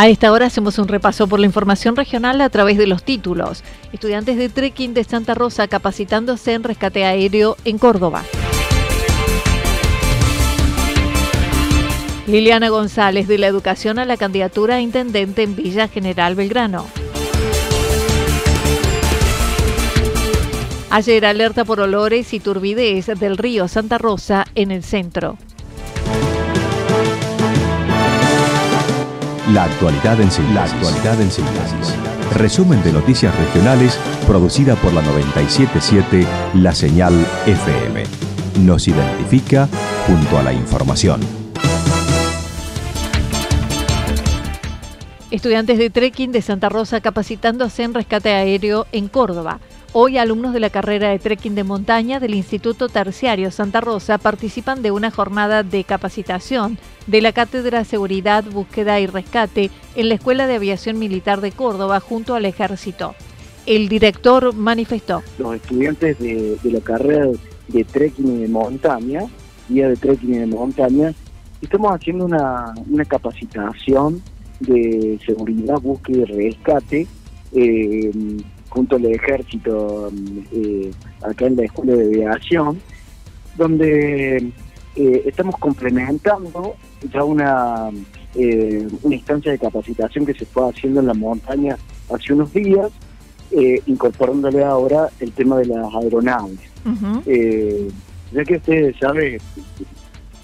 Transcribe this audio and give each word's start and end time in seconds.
A 0.00 0.06
esta 0.06 0.30
hora 0.30 0.46
hacemos 0.46 0.78
un 0.78 0.86
repaso 0.86 1.26
por 1.26 1.40
la 1.40 1.46
información 1.46 1.96
regional 1.96 2.40
a 2.40 2.50
través 2.50 2.78
de 2.78 2.86
los 2.86 3.02
títulos. 3.02 3.64
Estudiantes 3.92 4.36
de 4.36 4.48
trekking 4.48 4.94
de 4.94 5.02
Santa 5.02 5.34
Rosa 5.34 5.66
capacitándose 5.66 6.52
en 6.54 6.62
rescate 6.62 7.04
aéreo 7.04 7.56
en 7.64 7.78
Córdoba. 7.78 8.22
Liliana 12.28 12.68
González 12.68 13.26
de 13.26 13.38
la 13.38 13.48
Educación 13.48 13.98
a 13.98 14.04
la 14.04 14.16
candidatura 14.16 14.76
a 14.76 14.80
intendente 14.80 15.42
en 15.42 15.56
Villa 15.56 15.88
General 15.88 16.36
Belgrano. 16.36 16.86
Ayer 20.90 21.26
alerta 21.26 21.64
por 21.64 21.80
olores 21.80 22.32
y 22.34 22.38
turbidez 22.38 23.06
del 23.18 23.36
río 23.36 23.66
Santa 23.66 23.98
Rosa 23.98 24.44
en 24.54 24.70
el 24.70 24.84
centro. 24.84 25.38
La 29.52 29.64
actualidad 29.64 30.20
en 30.20 30.30
síntesis. 30.30 31.94
Resumen 32.34 32.82
de 32.82 32.92
noticias 32.92 33.34
regionales 33.34 33.98
producida 34.26 34.74
por 34.76 34.92
la 34.92 35.00
977 35.00 36.26
La 36.56 36.74
Señal 36.74 37.14
FM. 37.46 38.04
Nos 38.60 38.88
identifica 38.88 39.66
junto 40.06 40.38
a 40.38 40.42
la 40.42 40.52
información. 40.52 41.22
Estudiantes 45.30 45.78
de 45.78 45.88
trekking 45.88 46.30
de 46.30 46.42
Santa 46.42 46.68
Rosa 46.68 47.00
capacitándose 47.00 47.84
en 47.84 47.94
rescate 47.94 48.34
aéreo 48.34 48.86
en 48.92 49.08
Córdoba. 49.08 49.60
Hoy 49.94 50.18
alumnos 50.18 50.52
de 50.52 50.60
la 50.60 50.68
carrera 50.68 51.08
de 51.08 51.18
trekking 51.18 51.54
de 51.54 51.64
montaña 51.64 52.20
del 52.20 52.34
Instituto 52.34 52.90
Terciario 52.90 53.50
Santa 53.50 53.80
Rosa 53.80 54.18
participan 54.18 54.82
de 54.82 54.90
una 54.90 55.10
jornada 55.10 55.62
de 55.62 55.82
capacitación 55.82 56.76
de 57.06 57.22
la 57.22 57.32
Cátedra 57.32 57.84
Seguridad, 57.84 58.44
Búsqueda 58.44 59.00
y 59.00 59.06
Rescate 59.06 59.70
en 59.96 60.10
la 60.10 60.16
Escuela 60.16 60.46
de 60.46 60.56
Aviación 60.56 60.98
Militar 60.98 61.40
de 61.40 61.52
Córdoba 61.52 62.00
junto 62.00 62.34
al 62.34 62.44
Ejército. 62.44 63.14
El 63.64 63.88
director 63.88 64.54
manifestó. 64.54 65.22
Los 65.38 65.56
estudiantes 65.56 66.18
de, 66.18 66.58
la 66.64 66.80
carrera 66.80 67.28
de 67.68 67.84
trekking 67.84 68.42
de 68.42 68.48
montaña, 68.48 69.22
guía 69.70 69.88
de 69.88 69.96
trekking 69.96 70.32
de 70.32 70.46
montaña, 70.46 71.14
estamos 71.62 71.92
haciendo 71.92 72.26
una, 72.26 72.74
capacitación 73.08 74.22
de 74.60 75.18
seguridad, 75.24 75.80
búsqueda 75.80 76.18
y 76.18 76.24
rescate. 76.24 77.06
Eh, 77.52 78.10
junto 78.68 78.96
al 78.96 79.06
ejército 79.06 80.12
eh, 80.52 80.90
acá 81.22 81.46
en 81.46 81.56
la 81.56 81.64
escuela 81.64 81.94
de 81.94 82.26
aviación, 82.26 82.80
donde 83.56 84.36
eh, 84.96 85.22
estamos 85.26 85.56
complementando 85.58 86.74
ya 87.12 87.24
una, 87.24 87.90
eh, 88.34 88.86
una 89.02 89.14
instancia 89.14 89.52
de 89.52 89.58
capacitación 89.58 90.26
que 90.26 90.34
se 90.34 90.44
fue 90.44 90.68
haciendo 90.68 91.00
en 91.00 91.06
la 91.06 91.14
montaña 91.14 91.76
hace 92.12 92.32
unos 92.32 92.52
días, 92.52 92.90
incorporándole 93.86 94.62
ahora 94.62 95.08
el 95.20 95.32
tema 95.32 95.56
de 95.56 95.66
las 95.66 95.94
aeronaves. 95.94 96.60
ya 98.30 98.44
que 98.44 98.56
ustedes 98.56 98.94
saben 98.98 99.38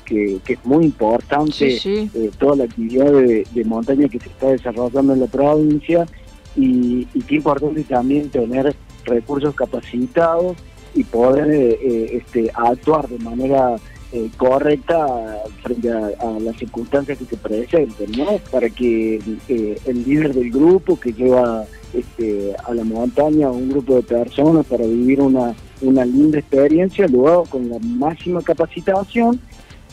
que, 0.06 0.40
es 0.46 0.64
muy 0.64 0.86
importante 0.86 2.08
toda 2.38 2.56
la 2.56 2.64
actividad 2.64 3.12
de, 3.12 3.46
de 3.52 3.64
montaña 3.64 4.08
que 4.08 4.18
se 4.18 4.28
está 4.30 4.46
desarrollando 4.48 5.12
en 5.12 5.20
la 5.20 5.26
provincia, 5.26 6.06
y, 6.56 7.06
qué 7.26 7.36
importante 7.36 7.82
también 7.84 8.30
tener 8.30 8.74
recursos 9.04 9.54
capacitados 9.54 10.56
y 10.94 11.04
poder 11.04 11.50
eh, 11.50 11.78
eh, 11.82 12.22
este, 12.22 12.50
actuar 12.54 13.08
de 13.08 13.18
manera 13.18 13.76
eh, 14.12 14.30
correcta 14.36 15.42
frente 15.62 15.90
a, 15.90 16.38
las 16.40 16.56
circunstancias 16.56 17.18
que 17.18 17.24
se 17.24 17.36
presenten, 17.36 18.12
¿no? 18.12 18.38
Para 18.50 18.70
que 18.70 19.16
el 19.48 20.04
líder 20.04 20.34
del 20.34 20.50
grupo 20.50 20.98
que 20.98 21.12
lleva 21.12 21.64
este, 21.92 22.54
a 22.64 22.74
la 22.74 22.84
montaña 22.84 23.50
un 23.50 23.70
grupo 23.70 23.96
de 23.96 24.02
personas 24.02 24.66
para 24.66 24.84
vivir 24.84 25.20
una, 25.20 25.54
una 25.80 26.04
linda 26.04 26.38
experiencia, 26.38 27.08
luego 27.08 27.44
con 27.44 27.68
la 27.68 27.78
máxima 27.80 28.40
capacitación. 28.42 29.40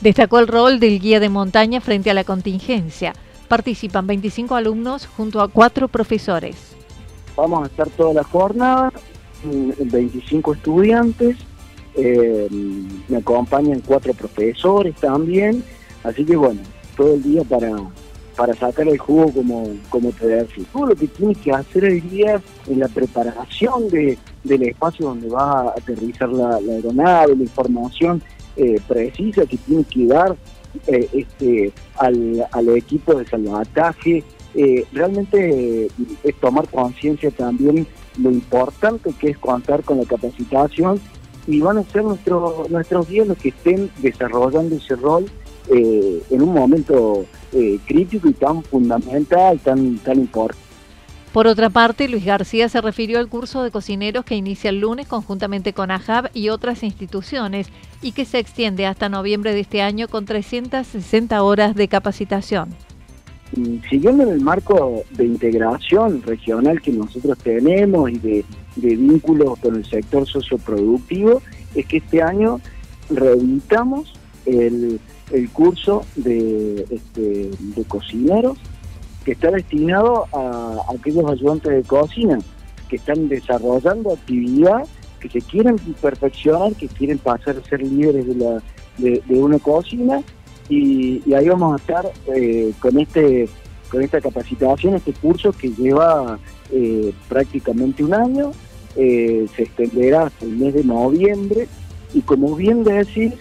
Destacó 0.01 0.39
el 0.39 0.47
rol 0.47 0.79
del 0.79 0.99
guía 0.99 1.19
de 1.19 1.29
montaña 1.29 1.81
frente 1.81 2.11
a 2.11 2.13
la 2.13 2.23
contingencia 2.23 3.13
Participan 3.51 4.07
25 4.07 4.55
alumnos 4.55 5.05
junto 5.05 5.41
a 5.41 5.49
cuatro 5.49 5.89
profesores. 5.89 6.55
Vamos 7.35 7.63
a 7.63 7.65
estar 7.65 7.89
toda 7.89 8.13
la 8.13 8.23
jornada, 8.23 8.93
25 9.43 10.53
estudiantes, 10.53 11.35
eh, 11.95 12.47
me 13.09 13.17
acompañan 13.17 13.81
cuatro 13.85 14.13
profesores 14.13 14.95
también, 14.95 15.65
así 16.01 16.23
que 16.23 16.37
bueno, 16.37 16.61
todo 16.95 17.15
el 17.15 17.23
día 17.23 17.43
para, 17.43 17.71
para 18.37 18.53
sacar 18.53 18.87
el 18.87 18.97
jugo 18.97 19.33
como, 19.33 19.67
como 19.89 20.11
te 20.11 20.27
decía. 20.27 20.63
Todo 20.71 20.85
lo 20.85 20.95
que 20.95 21.07
tienes 21.07 21.37
que 21.39 21.51
hacer 21.51 21.83
el 21.83 22.09
día 22.09 22.41
en 22.67 22.79
la 22.79 22.87
preparación 22.87 23.89
de, 23.89 24.17
del 24.45 24.63
espacio 24.63 25.07
donde 25.07 25.27
va 25.27 25.63
a 25.63 25.69
aterrizar 25.71 26.29
la, 26.29 26.55
aeronave, 26.55 27.35
la 27.35 27.43
información 27.43 28.23
eh, 28.55 28.79
precisa 28.87 29.45
que 29.45 29.57
tienes 29.57 29.87
que 29.87 30.05
dar 30.05 30.37
eh, 30.87 31.07
este, 31.13 31.71
al, 31.97 32.45
al, 32.51 32.69
equipo 32.69 33.15
de 33.15 33.25
salvataje. 33.25 34.23
Eh, 34.53 34.85
realmente 34.91 35.87
es 36.23 36.35
tomar 36.41 36.67
conciencia 36.67 37.31
también 37.31 37.87
lo 38.17 38.31
importante 38.31 39.13
que 39.17 39.29
es 39.29 39.37
contar 39.37 39.83
con 39.83 39.97
la 39.97 40.05
capacitación 40.05 40.99
y 41.47 41.61
van 41.61 41.77
a 41.77 41.83
ser 41.83 42.03
nuestros 42.03 42.69
nuestros 42.69 43.07
días 43.07 43.27
los 43.27 43.37
que 43.37 43.49
estén 43.49 43.89
desarrollando 44.01 44.75
ese 44.75 44.97
rol 44.97 45.25
eh, 45.69 46.21
en 46.29 46.41
un 46.41 46.53
momento 46.53 47.25
crítico 47.85 48.29
y 48.29 48.33
tan 48.33 48.63
fundamental, 48.63 49.59
tan, 49.59 49.97
tan 49.99 50.19
importante. 50.19 50.60
Por 51.33 51.47
otra 51.47 51.69
parte, 51.69 52.09
Luis 52.09 52.25
García 52.25 52.67
se 52.67 52.81
refirió 52.81 53.17
al 53.17 53.29
curso 53.29 53.63
de 53.63 53.71
cocineros 53.71 54.25
que 54.25 54.35
inicia 54.35 54.69
el 54.69 54.81
lunes 54.81 55.07
conjuntamente 55.07 55.71
con 55.71 55.89
AJAB 55.89 56.29
y 56.33 56.49
otras 56.49 56.83
instituciones 56.83 57.67
y 58.01 58.11
que 58.11 58.25
se 58.25 58.37
extiende 58.37 58.85
hasta 58.85 59.07
noviembre 59.07 59.53
de 59.53 59.61
este 59.61 59.81
año 59.81 60.09
con 60.09 60.25
360 60.25 61.41
horas 61.41 61.73
de 61.73 61.87
capacitación. 61.87 62.69
Mm, 63.55 63.77
siguiendo 63.89 64.23
en 64.23 64.29
el 64.29 64.41
marco 64.41 65.03
de 65.11 65.25
integración 65.25 66.21
regional 66.21 66.81
que 66.81 66.91
nosotros 66.91 67.37
tenemos 67.37 68.11
y 68.11 68.17
de, 68.17 68.45
vínculos 68.75 69.57
con 69.59 69.77
el 69.77 69.85
sector 69.85 70.27
socioproductivo, 70.27 71.41
es 71.75 71.85
que 71.85 71.97
este 71.97 72.21
año 72.21 72.59
reeditamos 73.09 74.13
el, 74.45 74.99
curso 75.53 76.05
de, 76.17 76.85
este, 76.89 77.51
de 77.57 77.83
cocineros 77.87 78.57
que 79.23 79.33
está 79.33 79.51
destinado 79.51 80.25
a, 80.33 80.77
aquellos 80.95 81.29
ayudantes 81.29 81.71
de 81.71 81.83
cocina 81.83 82.39
que 82.89 82.95
están 82.97 83.29
desarrollando 83.29 84.13
actividad, 84.13 84.85
que 85.19 85.29
se 85.29 85.41
quieren 85.41 85.77
perfeccionar, 86.01 86.73
que 86.73 86.87
quieren 86.87 87.19
pasar 87.19 87.55
a 87.57 87.69
ser 87.69 87.81
líderes 87.81 88.27
de, 88.27 88.35
la, 88.35 88.61
de, 88.97 89.21
una 89.29 89.59
cocina. 89.59 90.21
Y, 90.67 91.21
ahí 91.33 91.47
vamos 91.47 91.73
a 91.73 91.75
estar 91.77 92.11
eh, 92.35 92.73
con 92.79 92.99
este 92.99 93.47
con 93.89 94.01
esta 94.01 94.21
capacitación, 94.21 94.95
este 94.95 95.11
curso 95.11 95.51
que 95.51 95.69
lleva 95.69 96.39
eh, 96.71 97.13
prácticamente 97.27 98.05
un 98.05 98.13
año, 98.13 98.51
eh, 98.95 99.47
se 99.53 99.63
extenderá 99.63 100.27
hasta 100.27 100.45
el 100.45 100.57
mes 100.57 100.73
de 100.73 100.83
noviembre. 100.85 101.67
Y 102.13 102.21
como 102.21 102.55
bien 102.55 102.85
decís, 102.85 103.33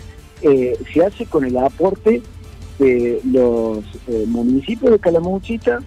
se 0.43 1.05
hace 1.05 1.27
con 1.27 1.45
el 1.45 1.57
aporte 1.57 2.23
de 2.81 3.21
los 3.25 3.85
eh, 4.09 4.25
municipios 4.27 4.93
de 4.93 4.99
Calamuchita, 4.99 5.81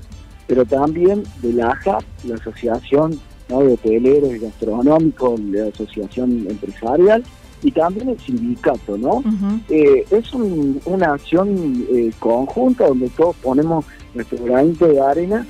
pero 0.47 0.63
también 0.65 1.23
de 1.41 1.53
la 1.53 1.71
AJA, 1.71 1.97
la 2.25 2.35
Asociación 2.35 3.19
de 3.49 3.55
Hoteleros 3.55 4.33
y 4.33 4.39
Gastronómicos, 4.39 5.39
la 5.41 5.67
Asociación 5.67 6.47
Empresarial, 6.49 7.23
y 7.63 7.71
también 7.71 8.09
el 8.09 8.19
sindicato, 8.19 8.97
¿no? 8.97 9.23
Eh, 9.69 10.05
es 10.11 10.33
una 10.33 11.13
acción 11.13 11.85
eh, 11.91 12.11
conjunta 12.19 12.87
donde 12.87 13.09
todos 13.09 13.35
ponemos 13.37 13.85
nuestro 14.13 14.43
granito 14.43 14.87
de 14.87 15.01
arena. 15.01 15.47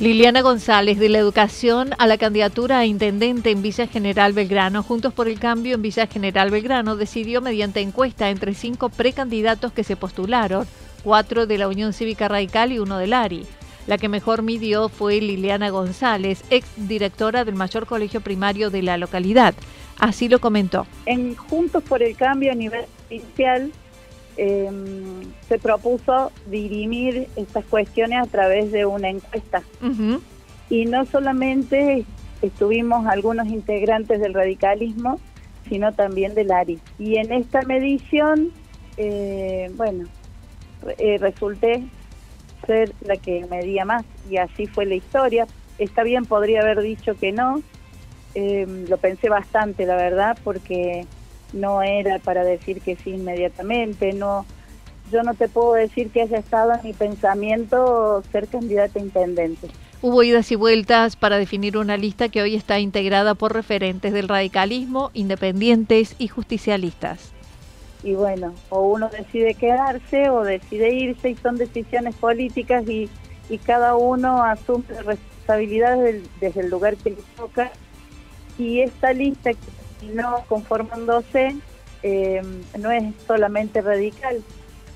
Liliana 0.00 0.40
González, 0.40 0.98
de 0.98 1.10
la 1.10 1.18
Educación 1.18 1.90
a 1.98 2.06
la 2.06 2.16
candidatura 2.16 2.78
a 2.78 2.86
intendente 2.86 3.50
en 3.50 3.60
Villa 3.60 3.86
General 3.86 4.32
Belgrano, 4.32 4.82
Juntos 4.82 5.12
por 5.12 5.28
el 5.28 5.38
Cambio 5.38 5.74
en 5.74 5.82
Villa 5.82 6.06
General 6.06 6.50
Belgrano, 6.50 6.96
decidió 6.96 7.42
mediante 7.42 7.80
encuesta 7.80 8.30
entre 8.30 8.54
cinco 8.54 8.88
precandidatos 8.88 9.74
que 9.74 9.84
se 9.84 9.96
postularon, 9.96 10.66
cuatro 11.04 11.46
de 11.46 11.58
la 11.58 11.68
Unión 11.68 11.92
Cívica 11.92 12.28
Radical 12.28 12.72
y 12.72 12.78
uno 12.78 12.96
del 12.96 13.12
ARI. 13.12 13.44
La 13.86 13.98
que 13.98 14.08
mejor 14.08 14.40
midió 14.40 14.88
fue 14.88 15.20
Liliana 15.20 15.68
González, 15.68 16.44
ex 16.48 16.66
directora 16.78 17.44
del 17.44 17.56
mayor 17.56 17.84
colegio 17.84 18.22
primario 18.22 18.70
de 18.70 18.80
la 18.80 18.96
localidad. 18.96 19.52
Así 19.98 20.30
lo 20.30 20.38
comentó. 20.38 20.86
En 21.04 21.36
Juntos 21.36 21.82
por 21.82 22.02
el 22.02 22.16
Cambio 22.16 22.52
a 22.52 22.54
nivel 22.54 22.86
provincial 23.06 23.70
em, 24.36 25.22
se 25.48 25.58
propuso 25.58 26.32
dirimir 26.46 27.28
estas 27.36 27.64
cuestiones 27.64 28.22
a 28.22 28.26
través 28.26 28.72
de 28.72 28.86
una 28.86 29.08
encuesta. 29.08 29.62
Y 30.68 30.86
no 30.86 31.04
solamente 31.04 32.04
estuvimos 32.42 33.06
algunos 33.06 33.48
integrantes 33.48 34.20
del 34.20 34.34
radicalismo, 34.34 35.20
sino 35.68 35.92
también 35.92 36.34
del 36.34 36.50
ARI. 36.50 36.80
Y 36.98 37.16
en 37.16 37.32
esta 37.32 37.62
medición, 37.62 38.50
eh, 38.96 39.70
bueno, 39.76 40.06
eh, 40.98 41.18
resulté 41.18 41.84
ser 42.66 42.92
la 43.02 43.16
que 43.16 43.46
medía 43.50 43.84
más 43.84 44.04
y 44.28 44.36
así 44.36 44.66
fue 44.66 44.86
la 44.86 44.94
historia. 44.94 45.46
Está 45.78 46.02
bien, 46.02 46.24
podría 46.24 46.60
haber 46.60 46.80
dicho 46.80 47.16
que 47.16 47.32
no, 47.32 47.62
eh, 48.34 48.84
lo 48.88 48.96
pensé 48.98 49.28
bastante, 49.28 49.86
la 49.86 49.96
verdad, 49.96 50.38
porque 50.44 51.06
no 51.52 51.82
era 51.82 52.18
para 52.18 52.44
decir 52.44 52.80
que 52.80 52.96
sí 52.96 53.10
inmediatamente, 53.10 54.12
no 54.12 54.46
yo 55.10 55.24
no 55.24 55.34
te 55.34 55.48
puedo 55.48 55.72
decir 55.72 56.10
que 56.10 56.22
haya 56.22 56.38
estado 56.38 56.72
en 56.74 56.80
mi 56.84 56.92
pensamiento 56.92 58.22
ser 58.30 58.46
candidata 58.46 59.00
a 59.00 59.02
intendente. 59.02 59.68
Hubo 60.02 60.22
idas 60.22 60.52
y 60.52 60.54
vueltas 60.54 61.16
para 61.16 61.36
definir 61.36 61.76
una 61.76 61.96
lista 61.96 62.28
que 62.28 62.40
hoy 62.40 62.54
está 62.54 62.78
integrada 62.78 63.34
por 63.34 63.52
referentes 63.52 64.12
del 64.12 64.28
radicalismo, 64.28 65.10
independientes 65.12 66.14
y 66.18 66.28
justicialistas 66.28 67.32
y 68.02 68.14
bueno, 68.14 68.54
o 68.70 68.80
uno 68.80 69.08
decide 69.08 69.54
quedarse 69.54 70.30
o 70.30 70.42
decide 70.42 70.94
irse 70.94 71.30
y 71.30 71.36
son 71.36 71.56
decisiones 71.56 72.14
políticas 72.16 72.88
y, 72.88 73.08
y 73.48 73.58
cada 73.58 73.96
uno 73.96 74.42
asume 74.42 74.84
responsabilidades 75.04 76.22
desde 76.40 76.60
el 76.60 76.70
lugar 76.70 76.96
que 76.96 77.10
le 77.10 77.18
toca 77.36 77.70
y 78.58 78.80
esta 78.80 79.12
lista 79.12 79.50
que 79.52 79.58
terminó 80.00 80.44
conformándose 80.48 81.56
eh, 82.02 82.42
no 82.78 82.90
es 82.90 83.14
solamente 83.26 83.82
radical, 83.82 84.42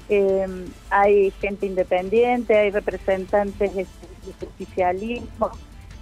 eh, 0.08 0.46
hay 0.90 1.30
gente 1.32 1.66
independiente, 1.66 2.56
hay 2.56 2.70
representantes 2.70 3.74
de 3.74 3.86
justicialismo, 4.40 5.50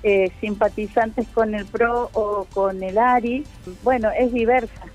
eh, 0.05 0.31
simpatizantes 0.41 1.27
con 1.29 1.55
el 1.55 1.67
PRO 1.67 2.11
o 2.13 2.47
con 2.53 2.83
el 2.83 2.99
ARI, 2.99 3.45
bueno, 3.83 4.11
es 4.17 4.33
diversa. 4.33 4.87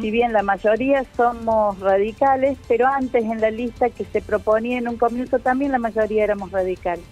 Si 0.00 0.10
bien 0.10 0.32
la 0.32 0.42
mayoría 0.42 1.04
somos 1.16 1.78
radicales, 1.78 2.58
pero 2.66 2.86
antes 2.88 3.22
en 3.24 3.40
la 3.40 3.50
lista 3.50 3.88
que 3.88 4.04
se 4.04 4.20
proponía 4.20 4.76
en 4.76 4.88
un 4.88 4.96
comienzo 4.96 5.38
también 5.38 5.72
la 5.72 5.78
mayoría 5.78 6.24
éramos 6.24 6.50
radicales. 6.50 7.04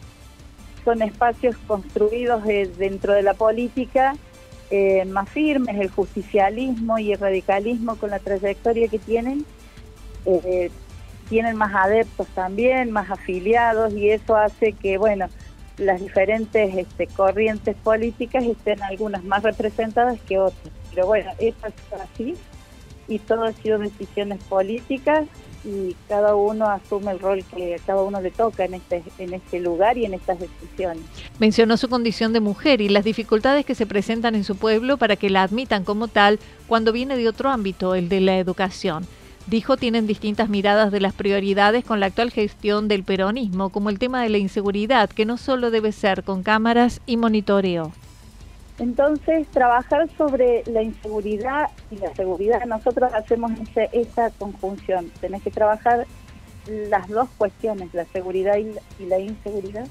Son 0.85 1.01
espacios 1.01 1.57
construidos 1.67 2.45
dentro 2.45 3.15
de 3.15 3.23
la 3.23 3.35
política 3.35 4.15
eh, 4.71 5.05
más 5.05 5.29
firmes, 5.29 5.77
el 5.81 5.91
justicialismo 5.91 6.99
y 6.99 7.13
el 7.13 7.19
radicalismo 7.19 7.97
con 7.97 8.11
la 8.11 8.19
trayectoria 8.19 8.89
que 8.89 8.99
tienen, 8.99 9.45
eh, 10.27 10.71
tienen 11.29 11.57
más 11.57 11.75
adeptos 11.75 12.29
también, 12.29 12.91
más 12.91 13.11
afiliados 13.11 13.93
y 13.95 14.11
eso 14.11 14.37
hace 14.37 14.73
que, 14.73 14.99
bueno, 14.99 15.27
las 15.79 16.01
diferentes 16.01 16.77
este, 16.77 17.07
corrientes 17.07 17.77
políticas 17.77 18.45
estén 18.45 18.83
algunas 18.83 19.25
más 19.25 19.43
representadas 19.43 20.21
que 20.21 20.39
otras. 20.39 20.73
Pero 20.95 21.07
bueno, 21.07 21.31
eso 21.39 21.67
es 21.67 22.01
así 22.01 22.35
y 23.09 23.19
todo 23.19 23.45
ha 23.45 23.53
sido 23.53 23.79
decisiones 23.79 24.43
políticas 24.45 25.27
y 25.65 25.95
cada 26.09 26.35
uno 26.35 26.67
asume 26.67 27.13
el 27.13 27.19
rol 27.19 27.45
que 27.55 27.81
cada 27.87 28.03
uno 28.03 28.21
le 28.21 28.31
toca 28.31 28.65
en 28.65 28.75
este, 28.75 29.03
en 29.19 29.35
este 29.35 29.61
lugar 29.61 29.99
y 29.99 30.05
en 30.05 30.15
estas 30.15 30.39
decisiones. 30.39 31.05
Mencionó 31.39 31.77
su 31.77 31.89
condición 31.89 32.33
de 32.33 32.41
mujer 32.41 32.81
y 32.81 32.89
las 32.89 33.05
dificultades 33.05 33.67
que 33.67 33.75
se 33.75 33.87
presentan 33.87 34.35
en 34.35 34.45
su 34.45 34.57
pueblo 34.57 34.97
para 34.97 35.17
que 35.17 35.31
la 35.31 35.43
admitan 35.43 35.85
como 35.85 36.09
tal 36.09 36.39
cuando 36.67 36.93
viene 36.93 37.17
de 37.17 37.29
otro 37.29 37.51
ámbito, 37.51 37.95
el 37.95 38.09
de 38.09 38.21
la 38.21 38.39
educación. 38.39 39.07
Dijo 39.47 39.77
tienen 39.77 40.07
distintas 40.07 40.49
miradas 40.49 40.93
de 40.93 41.01
las 41.01 41.15
prioridades 41.15 41.85
con 41.85 41.99
la 41.99 42.07
actual 42.07 42.31
gestión 42.31 42.89
del 42.89 43.05
peronismo, 43.05 43.71
como 43.71 43.91
el 43.91 43.99
tema 43.99 44.23
de 44.23 44.29
la 44.29 44.39
inseguridad, 44.39 45.11
que 45.11 45.25
no 45.25 45.39
solo 45.39 45.71
debe 45.71 45.93
ser 45.93 46.23
con 46.25 46.43
cámaras 46.43 47.01
y 47.07 47.17
monitoreo. 47.17 47.93
Entonces, 48.81 49.47
trabajar 49.49 50.09
sobre 50.17 50.65
la 50.65 50.83
inseguridad 50.83 51.69
y 51.91 51.99
la 51.99 52.15
seguridad, 52.15 52.65
nosotros 52.65 53.13
hacemos 53.13 53.53
esa 53.93 54.31
conjunción. 54.31 55.11
Tenés 55.21 55.43
que 55.43 55.51
trabajar 55.51 56.07
las 56.67 57.07
dos 57.09 57.29
cuestiones, 57.37 57.93
la 57.93 58.07
seguridad 58.07 58.57
y 58.57 59.05
la, 59.05 59.19
inseguridad. 59.19 59.87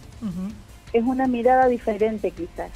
Es 0.92 1.04
una 1.04 1.28
mirada 1.28 1.68
diferente 1.68 2.32
quizás. 2.32 2.72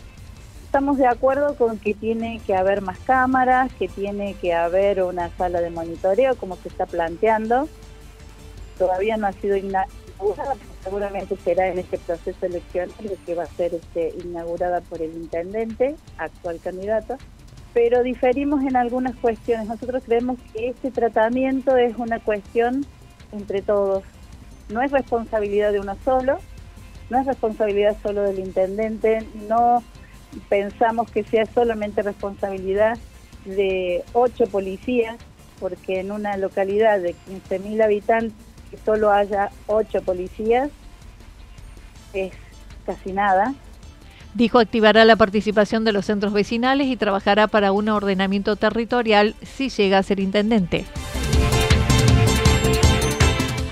Estamos 0.64 1.00
de 1.00 1.08
acuerdo 1.08 1.56
con 1.56 1.80
que 1.80 1.96
tiene 1.96 2.40
que 2.46 2.56
haber 2.56 2.82
más 2.82 3.00
cámaras, 3.00 3.74
que 3.74 3.88
tiene 3.88 4.36
que 4.36 4.54
haber 4.54 5.02
una 5.02 5.30
sala 5.36 5.62
de 5.62 5.72
monitoreo, 5.72 6.36
como 6.36 6.58
se 6.58 6.70
está 6.70 6.86
planteando. 6.86 7.68
Todavía 8.78 9.18
no 9.18 9.26
ha 9.26 9.34
sido 9.34 9.58
seguramente 10.84 11.36
será 11.38 11.68
en 11.68 11.80
este 11.80 11.98
proceso 11.98 12.46
eleccionario 12.46 13.18
que 13.26 13.36
va 13.36 13.44
a 13.44 13.48
ser 13.48 13.74
este, 13.74 14.14
inaugurada 14.24 14.82
por 14.82 15.02
el 15.02 15.14
intendente, 15.14 15.96
actual 16.18 16.60
candidato, 16.64 17.18
pero 17.74 18.04
diferimos 18.04 18.64
en 18.64 18.76
algunas 18.76 19.16
cuestiones. 19.16 19.68
Nosotros 19.68 20.04
creemos 20.06 20.38
que 20.54 20.70
este 20.70 20.92
tratamiento 20.92 21.76
es 21.78 21.98
una 21.98 22.20
cuestión 22.20 22.86
entre 23.32 23.62
todos. 23.62 24.04
No 24.70 24.82
es 24.82 24.92
responsabilidad 24.92 25.72
de 25.72 25.80
uno 25.80 25.98
solo, 26.06 26.38
no 27.10 27.20
es 27.20 27.26
responsabilidad 27.26 27.98
solo 28.02 28.22
del 28.22 28.40
intendente, 28.40 29.28
no 29.48 29.84
pensamos 30.50 31.12
que 31.12 31.24
sea 31.24 31.46
solamente 31.46 32.02
responsabilidad 32.02 32.98
de 33.46 34.04
ocho 34.14 34.46
policías, 34.46 35.18
porque 35.60 36.00
en 36.00 36.12
una 36.12 36.38
localidad 36.38 37.00
de 37.00 37.16
15.000 37.50 37.84
habitantes 37.84 38.53
que 38.74 38.80
solo 38.84 39.12
haya 39.12 39.52
ocho 39.68 40.02
policías 40.02 40.72
es 42.12 42.34
casi 42.88 43.14
nada. 43.14 43.54
Dijo 44.34 44.58
activará 44.58 45.06
la 45.06 45.16
participación 45.16 45.84
de 45.86 45.92
los 45.92 46.06
centros 46.06 46.34
vecinales 46.34 46.88
y 46.88 46.98
trabajará 46.98 47.46
para 47.46 47.72
un 47.72 47.88
ordenamiento 47.90 48.56
territorial 48.56 49.36
si 49.44 49.70
llega 49.70 50.00
a 50.00 50.04
ser 50.04 50.20
intendente. 50.20 50.86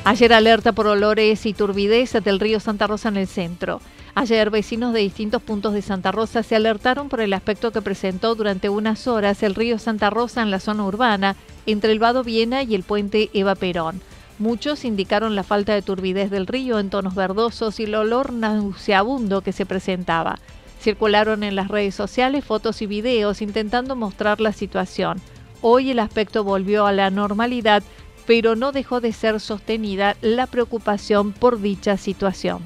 Ayer 0.06 0.34
alerta 0.34 0.72
por 0.72 0.86
olores 0.86 1.48
y 1.48 1.54
turbidez 1.54 2.14
del 2.24 2.40
río 2.40 2.60
Santa 2.60 2.86
Rosa 2.86 3.10
en 3.10 3.18
el 3.18 3.28
centro. 3.28 3.82
Ayer 4.14 4.52
vecinos 4.52 4.94
de 4.94 5.00
distintos 5.00 5.42
puntos 5.42 5.74
de 5.74 5.82
Santa 5.82 6.12
Rosa 6.12 6.44
se 6.44 6.56
alertaron 6.56 7.10
por 7.10 7.22
el 7.22 7.34
aspecto 7.34 7.72
que 7.72 7.82
presentó 7.82 8.36
durante 8.36 8.70
unas 8.70 9.08
horas 9.08 9.42
el 9.42 9.56
río 9.56 9.80
Santa 9.80 10.12
Rosa 10.12 10.44
en 10.44 10.52
la 10.52 10.60
zona 10.60 10.86
urbana, 10.86 11.36
entre 11.66 11.92
el 11.92 11.98
Vado 11.98 12.24
Viena 12.24 12.62
y 12.62 12.76
el 12.76 12.84
puente 12.84 13.32
Eva 13.34 13.56
Perón. 13.56 14.00
Muchos 14.42 14.86
indicaron 14.86 15.36
la 15.36 15.44
falta 15.44 15.76
de 15.76 15.84
turbidez 15.84 16.32
del 16.32 16.48
río 16.48 16.80
en 16.80 16.90
tonos 16.90 17.14
verdosos 17.14 17.80
y 17.80 17.84
el 17.84 17.94
olor 17.94 18.34
nauseabundo 18.34 19.42
que 19.42 19.52
se 19.52 19.68
presentaba. 19.68 20.40
Circularon 20.80 21.44
en 21.44 21.56
las 21.56 21.68
redes 21.68 21.94
sociales 21.94 22.44
fotos 22.44 22.82
y 22.82 22.88
videos 22.88 23.44
intentando 23.44 23.96
mostrar 23.96 24.42
la 24.42 24.52
situación. 24.52 25.22
Hoy 25.62 25.92
el 25.92 26.00
aspecto 26.00 26.44
volvió 26.44 26.88
a 26.88 26.92
la 26.92 27.12
normalidad, 27.12 27.84
pero 28.26 28.56
no 28.56 28.72
dejó 28.72 29.00
de 29.00 29.14
ser 29.14 29.40
sostenida 29.40 30.16
la 30.22 30.48
preocupación 30.48 31.34
por 31.34 31.62
dicha 31.62 31.96
situación. 31.98 32.66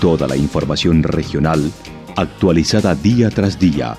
Toda 0.00 0.28
la 0.28 0.36
información 0.36 1.02
regional 1.02 1.72
actualizada 2.14 2.94
día 2.94 3.30
tras 3.30 3.58
día 3.58 3.98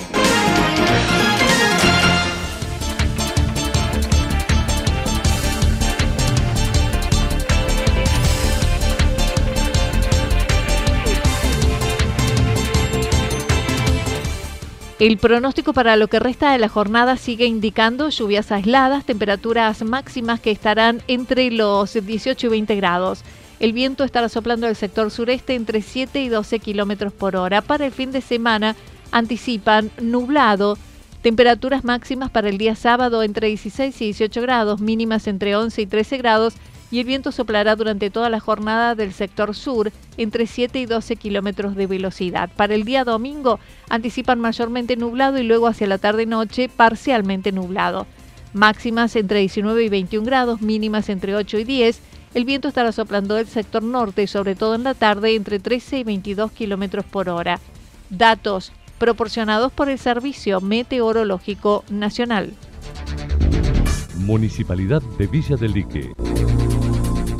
El 15.01 15.17
pronóstico 15.17 15.73
para 15.73 15.95
lo 15.95 16.09
que 16.09 16.19
resta 16.19 16.51
de 16.51 16.59
la 16.59 16.69
jornada 16.69 17.17
sigue 17.17 17.47
indicando 17.47 18.09
lluvias 18.09 18.51
aisladas, 18.51 19.03
temperaturas 19.03 19.81
máximas 19.81 20.39
que 20.39 20.51
estarán 20.51 21.01
entre 21.07 21.49
los 21.49 21.93
18 21.93 22.45
y 22.45 22.49
20 22.51 22.75
grados. 22.75 23.23
El 23.59 23.73
viento 23.73 24.03
estará 24.03 24.29
soplando 24.29 24.67
del 24.67 24.75
sector 24.75 25.09
sureste 25.09 25.55
entre 25.55 25.81
7 25.81 26.21
y 26.21 26.29
12 26.29 26.59
kilómetros 26.59 27.13
por 27.13 27.35
hora. 27.35 27.63
Para 27.63 27.87
el 27.87 27.91
fin 27.91 28.11
de 28.11 28.21
semana 28.21 28.75
anticipan 29.11 29.89
nublado, 29.99 30.77
temperaturas 31.23 31.83
máximas 31.83 32.29
para 32.29 32.49
el 32.49 32.59
día 32.59 32.75
sábado 32.75 33.23
entre 33.23 33.47
16 33.47 33.99
y 34.01 34.05
18 34.05 34.39
grados, 34.43 34.81
mínimas 34.81 35.25
entre 35.25 35.55
11 35.55 35.81
y 35.81 35.85
13 35.87 36.17
grados 36.19 36.53
y 36.91 36.99
el 36.99 37.05
viento 37.05 37.31
soplará 37.31 37.75
durante 37.75 38.09
toda 38.09 38.29
la 38.29 38.41
jornada 38.41 38.95
del 38.95 39.13
sector 39.13 39.55
sur 39.55 39.91
entre 40.17 40.45
7 40.45 40.79
y 40.79 40.85
12 40.85 41.15
kilómetros 41.15 41.75
de 41.75 41.87
velocidad. 41.87 42.49
Para 42.55 42.75
el 42.75 42.83
día 42.83 43.05
domingo 43.05 43.59
anticipan 43.89 44.39
mayormente 44.39 44.97
nublado 44.97 45.39
y 45.39 45.43
luego 45.43 45.67
hacia 45.67 45.87
la 45.87 45.97
tarde-noche 45.97 46.69
parcialmente 46.69 47.53
nublado. 47.53 48.05
Máximas 48.53 49.15
entre 49.15 49.39
19 49.39 49.85
y 49.85 49.89
21 49.89 50.25
grados, 50.25 50.61
mínimas 50.61 51.07
entre 51.07 51.35
8 51.35 51.59
y 51.59 51.63
10. 51.63 52.01
El 52.33 52.45
viento 52.45 52.67
estará 52.67 52.91
soplando 52.91 53.35
del 53.35 53.47
sector 53.47 53.81
norte, 53.81 54.27
sobre 54.27 54.55
todo 54.55 54.75
en 54.75 54.83
la 54.83 54.93
tarde, 54.93 55.35
entre 55.35 55.59
13 55.59 55.99
y 55.99 56.03
22 56.03 56.51
kilómetros 56.51 57.05
por 57.05 57.29
hora. 57.29 57.59
Datos 58.09 58.73
proporcionados 58.99 59.71
por 59.71 59.89
el 59.89 59.97
Servicio 59.97 60.59
Meteorológico 60.59 61.85
Nacional. 61.89 62.53
Municipalidad 64.17 65.01
de 65.17 65.27
Villa 65.27 65.55
del 65.55 65.71
Lique 65.71 66.13